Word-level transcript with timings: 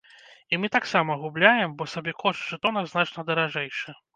І 0.55 0.57
мы 0.61 0.69
таксама 0.75 1.17
губляем, 1.25 1.77
бо 1.81 1.87
сабекошт 1.93 2.49
жэтона 2.55 2.85
значна 2.95 3.29
даражэйшы. 3.33 3.89